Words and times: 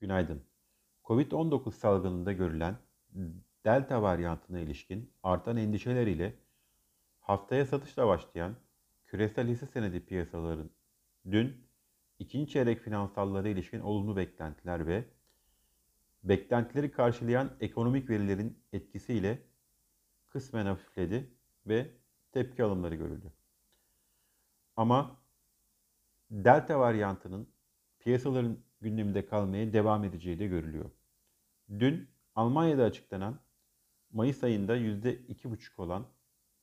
Günaydın. 0.00 0.42
Covid-19 1.04 1.72
salgınında 1.72 2.32
görülen 2.32 2.78
Delta 3.64 4.02
varyantına 4.02 4.58
ilişkin 4.58 5.12
artan 5.22 5.56
endişeler 5.56 6.06
ile 6.06 6.34
haftaya 7.20 7.66
satışla 7.66 8.06
başlayan 8.06 8.56
küresel 9.06 9.48
hisse 9.48 9.66
senedi 9.66 10.06
piyasaların 10.06 10.70
dün 11.30 11.68
ikinci 12.18 12.52
çeyrek 12.52 12.80
finansallara 12.80 13.48
ilişkin 13.48 13.80
olumlu 13.80 14.16
beklentiler 14.16 14.86
ve 14.86 15.04
beklentileri 16.24 16.90
karşılayan 16.90 17.56
ekonomik 17.60 18.10
verilerin 18.10 18.62
etkisiyle 18.72 19.42
kısmen 20.26 20.66
hafifledi 20.66 21.34
ve 21.66 21.90
tepki 22.32 22.64
alımları 22.64 22.94
görüldü. 22.94 23.32
Ama 24.76 25.18
Delta 26.30 26.80
varyantının 26.80 27.48
piyasaların 27.98 28.58
gündeminde 28.80 29.26
kalmaya 29.26 29.72
devam 29.72 30.04
edeceği 30.04 30.38
de 30.38 30.46
görülüyor. 30.46 30.90
Dün 31.78 32.08
Almanya'da 32.34 32.84
açıklanan 32.84 33.40
Mayıs 34.12 34.44
ayında 34.44 34.76
%2,5 34.76 35.82
olan 35.82 36.06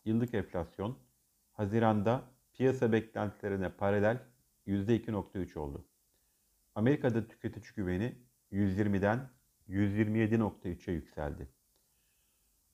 yıllık 0.05 0.33
enflasyon 0.33 0.97
Haziran'da 1.51 2.23
piyasa 2.53 2.91
beklentilerine 2.91 3.69
paralel 3.69 4.19
%2,3 4.67 5.59
oldu. 5.59 5.85
Amerika'da 6.75 7.27
tüketici 7.27 7.73
güveni 7.75 8.15
120'den 8.51 9.29
127,3'e 9.69 10.93
yükseldi. 10.93 11.47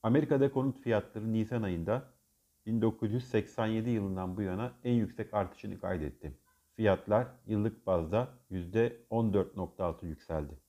Amerika'da 0.04 0.52
konut 0.52 0.80
fiyatları 0.80 1.34
Nisan 1.34 1.62
ayında 1.62 2.14
1987 2.66 3.90
yılından 3.90 4.38
bu 4.38 4.42
yana 4.42 4.74
en 4.84 4.94
yüksek 4.94 5.34
artışını 5.34 5.80
kaydetti. 5.80 6.34
Fiyatlar 6.76 7.28
yıllık 7.48 7.88
bazda 7.88 8.38
%14.6 8.52 10.06
yükseldi. 10.06 10.60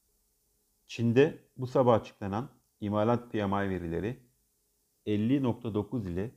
Çin'de 0.87 1.39
bu 1.57 1.67
sabah 1.67 1.95
açıklanan 1.95 2.51
imalat 2.81 3.33
PMI 3.33 3.71
verileri 3.71 4.21
50.9 5.07 6.09
ile 6.09 6.31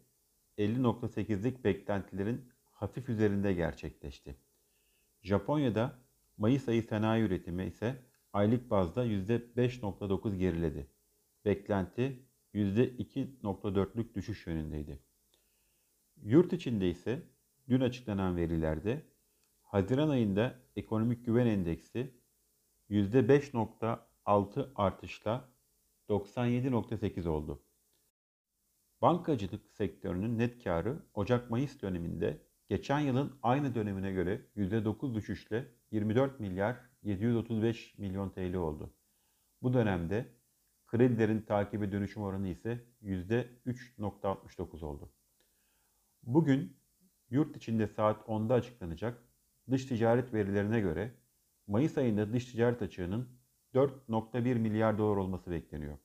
50.8'lik 0.57 1.63
beklentilerin 1.63 2.49
hafif 2.71 3.09
üzerinde 3.09 3.53
gerçekleşti. 3.53 4.35
Japonya'da 5.21 6.05
Mayıs 6.37 6.67
ayı 6.67 6.83
sanayi 6.83 7.23
üretimi 7.23 7.65
ise 7.65 8.03
aylık 8.33 8.69
bazda 8.69 9.05
%5.9 9.05 10.35
geriledi. 10.35 10.87
Beklenti 11.45 12.25
%2.4'lük 12.53 14.13
düşüş 14.13 14.47
yönündeydi. 14.47 14.99
Yurt 16.23 16.53
içinde 16.53 16.89
ise 16.89 17.23
dün 17.69 17.81
açıklanan 17.81 18.37
verilerde 18.37 19.01
Haziran 19.75 20.09
ayında 20.09 20.55
ekonomik 20.75 21.25
güven 21.25 21.47
endeksi 21.47 22.11
%5.6 22.89 24.69
artışla 24.75 25.49
97.8 26.09 27.27
oldu. 27.27 27.63
Bankacılık 29.01 29.71
sektörünün 29.71 30.37
net 30.37 30.63
karı 30.63 30.99
Ocak-Mayıs 31.13 31.81
döneminde 31.81 32.41
geçen 32.69 32.99
yılın 32.99 33.39
aynı 33.43 33.75
dönemine 33.75 34.11
göre 34.11 34.41
%9 34.55 35.15
düşüşle 35.15 35.71
24 35.91 36.39
milyar 36.39 36.77
735 37.03 37.97
milyon 37.97 38.29
TL 38.29 38.53
oldu. 38.53 38.93
Bu 39.61 39.73
dönemde 39.73 40.25
kredilerin 40.87 41.41
takibe 41.41 41.91
dönüşüm 41.91 42.23
oranı 42.23 42.47
ise 42.47 42.85
%3.69 43.03 44.85
oldu. 44.85 45.11
Bugün 46.23 46.77
yurt 47.29 47.57
içinde 47.57 47.87
saat 47.87 48.27
10'da 48.27 48.53
açıklanacak 48.53 49.34
dış 49.71 49.85
ticaret 49.85 50.33
verilerine 50.33 50.79
göre 50.79 51.11
Mayıs 51.67 51.97
ayında 51.97 52.33
dış 52.33 52.45
ticaret 52.45 52.81
açığının 52.81 53.29
4.1 53.73 54.55
milyar 54.55 54.97
dolar 54.97 55.17
olması 55.17 55.51
bekleniyor. 55.51 55.97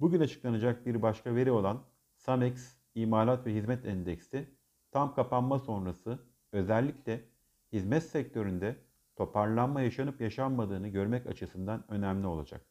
Bugün 0.00 0.20
açıklanacak 0.20 0.86
bir 0.86 1.02
başka 1.02 1.34
veri 1.34 1.50
olan 1.50 1.84
Samex 2.16 2.76
İmalat 2.94 3.46
ve 3.46 3.54
Hizmet 3.54 3.84
Endeksi 3.84 4.48
tam 4.90 5.14
kapanma 5.14 5.58
sonrası 5.58 6.18
özellikle 6.52 7.24
hizmet 7.72 8.02
sektöründe 8.02 8.76
toparlanma 9.16 9.80
yaşanıp 9.80 10.20
yaşanmadığını 10.20 10.88
görmek 10.88 11.26
açısından 11.26 11.84
önemli 11.88 12.26
olacak. 12.26 12.66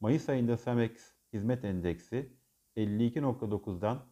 Mayıs 0.00 0.28
ayında 0.28 0.56
Samex 0.56 1.14
Hizmet 1.32 1.64
Endeksi 1.64 2.32
52.9'dan 2.76 4.04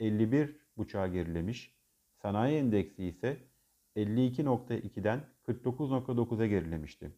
51.5'a 0.00 1.06
gerilemiş, 1.06 1.78
sanayi 2.22 2.58
endeksi 2.58 3.04
ise 3.04 3.55
52.2'den 3.96 5.20
49.9'a 5.48 6.46
gerilemişti. 6.46 7.10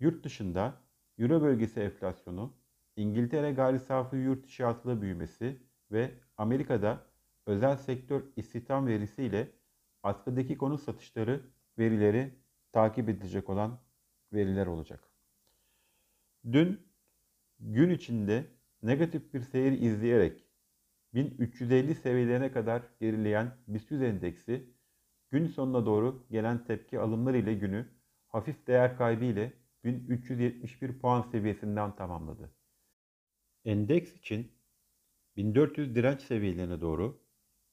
Yurt 0.00 0.24
dışında 0.24 0.80
Euro 1.18 1.42
bölgesi 1.42 1.80
enflasyonu, 1.80 2.52
İngiltere 2.96 3.52
gayri 3.52 3.78
safi 3.80 4.16
yurt 4.16 4.46
içi 4.46 4.64
hasıla 4.64 5.02
büyümesi 5.02 5.56
ve 5.92 6.10
Amerika'da 6.36 7.06
özel 7.46 7.76
sektör 7.76 8.22
istihdam 8.36 8.86
verisi 8.86 9.22
ile 9.24 9.50
askıdaki 10.02 10.58
konut 10.58 10.82
satışları 10.82 11.40
verileri 11.78 12.34
takip 12.72 13.08
edilecek 13.08 13.50
olan 13.50 13.78
veriler 14.32 14.66
olacak. 14.66 15.08
Dün 16.52 16.80
gün 17.60 17.90
içinde 17.90 18.44
negatif 18.82 19.34
bir 19.34 19.40
seyir 19.40 19.72
izleyerek 19.72 20.44
1350 21.14 21.94
seviyelerine 21.94 22.52
kadar 22.52 22.82
gerileyen 23.00 23.56
BIST 23.68 23.90
100 23.90 24.02
endeksi 24.02 24.72
gün 25.32 25.46
sonuna 25.46 25.86
doğru 25.86 26.26
gelen 26.30 26.64
tepki 26.64 26.98
alımları 26.98 27.38
ile 27.38 27.54
günü 27.54 27.88
hafif 28.28 28.66
değer 28.66 28.98
kaybı 28.98 29.24
ile 29.24 29.52
1371 29.84 30.98
puan 30.98 31.22
seviyesinden 31.22 31.96
tamamladı. 31.96 32.54
Endeks 33.64 34.16
için 34.16 34.52
1400 35.36 35.94
direnç 35.94 36.20
seviyelerine 36.22 36.80
doğru 36.80 37.22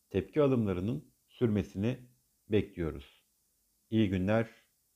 tepki 0.09 0.41
alımlarının 0.41 1.13
sürmesini 1.27 1.97
bekliyoruz. 2.49 3.23
İyi 3.89 4.09
günler, 4.09 4.49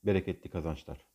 bereketli 0.04 0.50
kazançlar. 0.50 1.13